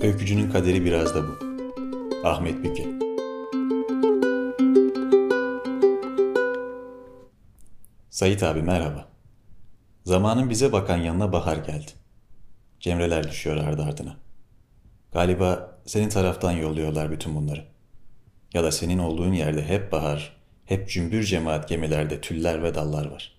Öykünün 0.00 0.50
kaderi 0.50 0.84
biraz 0.84 1.14
da 1.14 1.22
bu. 1.28 1.38
Ahmet 2.28 2.64
Büke 2.64 2.86
Sait 8.10 8.42
abi 8.42 8.62
merhaba. 8.62 9.08
Zamanın 10.04 10.50
bize 10.50 10.72
bakan 10.72 10.96
yanına 10.96 11.32
bahar 11.32 11.56
geldi. 11.56 11.90
Cemreler 12.80 13.28
düşüyor 13.28 13.56
ardı 13.56 13.82
ardına. 13.82 14.16
Galiba 15.12 15.78
senin 15.86 16.08
taraftan 16.08 16.52
yolluyorlar 16.52 17.10
bütün 17.10 17.36
bunları. 17.36 17.64
Ya 18.54 18.64
da 18.64 18.72
senin 18.72 18.98
olduğun 18.98 19.32
yerde 19.32 19.64
hep 19.64 19.92
bahar, 19.92 20.36
hep 20.64 20.88
cümbür 20.88 21.22
cemaat 21.22 21.68
gemilerde 21.68 22.20
tüller 22.20 22.62
ve 22.62 22.74
dallar 22.74 23.10
var. 23.10 23.32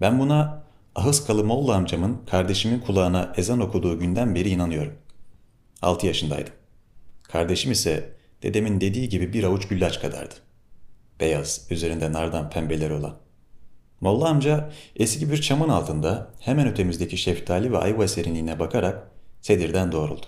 Ben 0.00 0.18
buna 0.18 0.62
ahıs 0.94 1.26
kalı 1.26 1.44
Molla 1.44 1.74
amcamın 1.74 2.20
kardeşimin 2.30 2.80
kulağına 2.80 3.32
ezan 3.36 3.60
okuduğu 3.60 3.98
günden 3.98 4.34
beri 4.34 4.48
inanıyorum. 4.48 4.94
6 5.82 6.06
yaşındaydım. 6.06 6.52
Kardeşim 7.22 7.72
ise 7.72 8.12
dedemin 8.42 8.80
dediği 8.80 9.08
gibi 9.08 9.32
bir 9.32 9.44
avuç 9.44 9.68
güllaç 9.68 10.00
kadardı. 10.00 10.34
Beyaz, 11.20 11.66
üzerinde 11.70 12.12
nardan 12.12 12.50
pembeleri 12.50 12.92
olan. 12.92 13.16
Molla 14.00 14.28
amca 14.28 14.70
eski 14.96 15.30
bir 15.30 15.40
çamın 15.40 15.68
altında 15.68 16.30
hemen 16.40 16.68
ötemizdeki 16.68 17.16
şeftali 17.18 17.72
ve 17.72 17.78
ayva 17.78 18.08
serinliğine 18.08 18.58
bakarak 18.58 19.10
sedirden 19.40 19.92
doğruldu. 19.92 20.26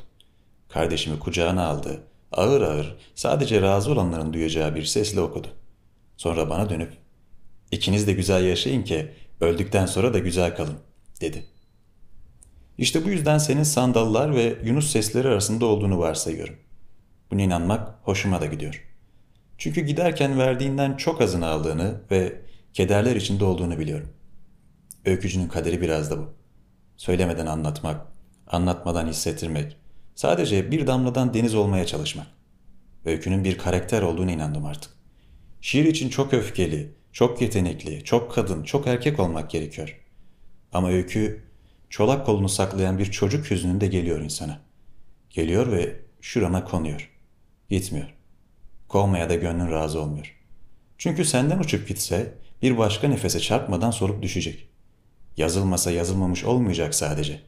Kardeşimi 0.68 1.18
kucağına 1.18 1.66
aldı. 1.66 2.00
Ağır 2.32 2.62
ağır 2.62 2.96
sadece 3.14 3.62
razı 3.62 3.92
olanların 3.92 4.32
duyacağı 4.32 4.74
bir 4.74 4.84
sesle 4.84 5.20
okudu. 5.20 5.48
Sonra 6.16 6.50
bana 6.50 6.70
dönüp 6.70 6.92
ikiniz 7.70 8.06
de 8.06 8.12
güzel 8.12 8.44
yaşayın 8.44 8.82
ki 8.82 9.10
öldükten 9.40 9.86
sonra 9.86 10.14
da 10.14 10.18
güzel 10.18 10.56
kalın 10.56 10.78
dedi. 11.20 11.44
İşte 12.80 13.04
bu 13.04 13.10
yüzden 13.10 13.38
senin 13.38 13.62
sandallar 13.62 14.34
ve 14.34 14.58
Yunus 14.64 14.90
sesleri 14.90 15.28
arasında 15.28 15.66
olduğunu 15.66 15.98
varsayıyorum. 15.98 16.54
Buna 17.30 17.42
inanmak 17.42 17.94
hoşuma 18.02 18.40
da 18.40 18.46
gidiyor. 18.46 18.84
Çünkü 19.58 19.80
giderken 19.80 20.38
verdiğinden 20.38 20.96
çok 20.96 21.20
azını 21.20 21.46
aldığını 21.46 22.00
ve 22.10 22.40
kederler 22.72 23.16
içinde 23.16 23.44
olduğunu 23.44 23.78
biliyorum. 23.78 24.08
Öykücünün 25.04 25.48
kaderi 25.48 25.80
biraz 25.80 26.10
da 26.10 26.18
bu. 26.18 26.34
Söylemeden 26.96 27.46
anlatmak, 27.46 28.06
anlatmadan 28.46 29.06
hissettirmek, 29.06 29.76
sadece 30.14 30.70
bir 30.70 30.86
damladan 30.86 31.34
deniz 31.34 31.54
olmaya 31.54 31.86
çalışmak. 31.86 32.26
Öykünün 33.04 33.44
bir 33.44 33.58
karakter 33.58 34.02
olduğunu 34.02 34.30
inandım 34.30 34.66
artık. 34.66 34.90
Şiir 35.60 35.84
için 35.84 36.08
çok 36.08 36.34
öfkeli, 36.34 36.94
çok 37.12 37.40
yetenekli, 37.40 38.04
çok 38.04 38.34
kadın, 38.34 38.62
çok 38.62 38.86
erkek 38.86 39.20
olmak 39.20 39.50
gerekiyor. 39.50 40.00
Ama 40.72 40.90
öykü 40.90 41.49
çolak 41.90 42.26
kolunu 42.26 42.48
saklayan 42.48 42.98
bir 42.98 43.10
çocuk 43.10 43.50
hüznünde 43.50 43.86
geliyor 43.86 44.20
insana. 44.20 44.60
Geliyor 45.30 45.72
ve 45.72 46.00
şurana 46.20 46.64
konuyor. 46.64 47.10
Gitmiyor. 47.70 48.14
Kovmaya 48.88 49.30
da 49.30 49.34
gönlün 49.34 49.70
razı 49.70 50.00
olmuyor. 50.00 50.36
Çünkü 50.98 51.24
senden 51.24 51.58
uçup 51.58 51.88
gitse 51.88 52.34
bir 52.62 52.78
başka 52.78 53.08
nefese 53.08 53.40
çarpmadan 53.40 53.90
sorup 53.90 54.22
düşecek. 54.22 54.68
Yazılmasa 55.36 55.90
yazılmamış 55.90 56.44
olmayacak 56.44 56.94
sadece. 56.94 57.40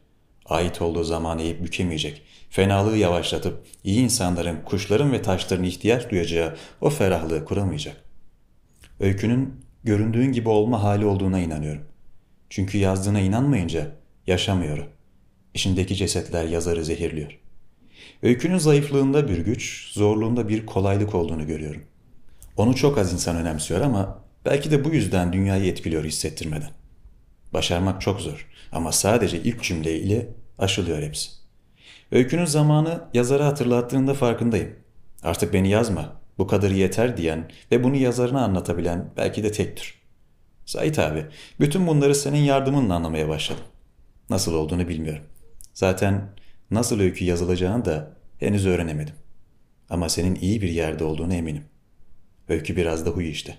Ait 0.46 0.82
olduğu 0.82 1.04
zamanı 1.04 1.42
eğip 1.42 1.64
bükemeyecek. 1.64 2.22
Fenalığı 2.50 2.96
yavaşlatıp 2.96 3.66
iyi 3.84 4.00
insanların, 4.00 4.62
kuşların 4.64 5.12
ve 5.12 5.22
taşların 5.22 5.64
ihtiyaç 5.64 6.10
duyacağı 6.10 6.56
o 6.80 6.90
ferahlığı 6.90 7.44
kuramayacak. 7.44 8.04
Öykünün 9.00 9.64
göründüğün 9.84 10.32
gibi 10.32 10.48
olma 10.48 10.82
hali 10.82 11.06
olduğuna 11.06 11.38
inanıyorum. 11.38 11.82
Çünkü 12.50 12.78
yazdığına 12.78 13.20
inanmayınca 13.20 14.01
yaşamıyor. 14.26 14.86
İçindeki 15.54 15.96
cesetler 15.96 16.44
yazarı 16.44 16.84
zehirliyor. 16.84 17.38
Öykünün 18.22 18.58
zayıflığında 18.58 19.28
bir 19.28 19.38
güç, 19.38 19.92
zorluğunda 19.92 20.48
bir 20.48 20.66
kolaylık 20.66 21.14
olduğunu 21.14 21.46
görüyorum. 21.46 21.82
Onu 22.56 22.74
çok 22.74 22.98
az 22.98 23.12
insan 23.12 23.36
önemsiyor 23.36 23.80
ama 23.80 24.18
belki 24.44 24.70
de 24.70 24.84
bu 24.84 24.88
yüzden 24.88 25.32
dünyayı 25.32 25.70
etkiliyor 25.70 26.04
hissettirmeden. 26.04 26.70
Başarmak 27.52 28.00
çok 28.00 28.20
zor 28.20 28.48
ama 28.72 28.92
sadece 28.92 29.42
ilk 29.42 29.62
cümleyle 29.62 30.28
aşılıyor 30.58 31.02
hepsi. 31.02 31.30
Öykünün 32.12 32.44
zamanı 32.44 33.04
yazara 33.14 33.46
hatırlattığında 33.46 34.14
farkındayım. 34.14 34.70
Artık 35.22 35.52
beni 35.52 35.68
yazma, 35.68 36.20
bu 36.38 36.46
kadarı 36.46 36.74
yeter 36.74 37.16
diyen 37.16 37.50
ve 37.72 37.84
bunu 37.84 37.96
yazarına 37.96 38.44
anlatabilen 38.44 39.10
belki 39.16 39.42
de 39.42 39.52
tektir. 39.52 39.94
Sait 40.66 40.98
abi, 40.98 41.26
bütün 41.60 41.86
bunları 41.86 42.14
senin 42.14 42.38
yardımınla 42.38 42.94
anlamaya 42.94 43.28
başladım. 43.28 43.64
Nasıl 44.32 44.54
olduğunu 44.54 44.88
bilmiyorum. 44.88 45.24
Zaten 45.74 46.28
nasıl 46.70 47.00
öykü 47.00 47.24
yazılacağını 47.24 47.84
da 47.84 48.16
henüz 48.38 48.66
öğrenemedim. 48.66 49.14
Ama 49.90 50.08
senin 50.08 50.34
iyi 50.34 50.62
bir 50.62 50.68
yerde 50.68 51.04
olduğunu 51.04 51.34
eminim. 51.34 51.64
Öykü 52.48 52.76
biraz 52.76 53.06
da 53.06 53.10
huy 53.10 53.30
işte. 53.30 53.56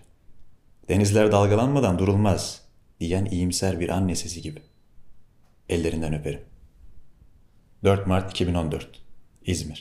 Denizler 0.90 1.32
dalgalanmadan 1.32 2.00
durulmaz 2.00 2.62
diyen 3.00 3.26
iyimser 3.26 3.80
bir 3.80 3.90
anne 3.90 4.16
sesi 4.16 4.42
gibi. 4.42 4.62
Ellerinden 5.70 6.14
öperim. 6.14 6.42
4 7.84 8.08
Mart 8.08 8.32
2014 8.32 9.02
İzmir 9.46 9.80